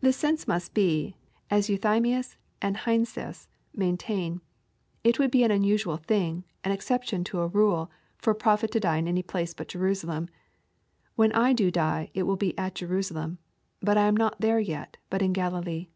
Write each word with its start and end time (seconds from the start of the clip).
Tlie 0.00 0.14
sense 0.14 0.46
must 0.46 0.74
be, 0.74 1.16
as 1.50 1.66
Euthymius 1.68 2.36
and 2.62 2.76
Heinsius 2.76 3.48
maintain, 3.74 4.42
'* 4.72 5.02
it 5.02 5.18
would 5.18 5.32
be 5.32 5.42
an 5.42 5.50
unusual 5.50 5.96
thing,— 5.96 6.44
an 6.62 6.70
exception 6.70 7.24
to 7.24 7.40
a 7.40 7.48
rule,— 7.48 7.90
^for 8.22 8.30
a 8.30 8.34
prophet 8.36 8.70
to 8.70 8.78
die 8.78 8.98
in 8.98 9.08
any 9.08 9.24
place 9.24 9.52
but 9.52 9.66
Jerusalem. 9.66 10.28
When 11.16 11.32
T 11.32 11.54
do 11.54 11.72
die. 11.72 12.12
it 12.14 12.22
will 12.28 12.36
be 12.36 12.56
at 12.56 12.76
Jerusalem. 12.76 13.38
But 13.80 13.98
I 13.98 14.06
am 14.06 14.16
not 14.16 14.40
there 14.40 14.62
yet^ 14.62 14.94
but 15.08 15.20
io 15.20 15.30
Galilee. 15.30 15.88